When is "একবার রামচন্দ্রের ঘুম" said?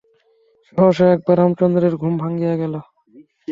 1.15-2.13